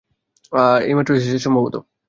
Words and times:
এই 0.83 0.93
মাত্রই 0.97 1.17
এসেছে 1.19 1.39
সম্ভবত। 1.45 1.75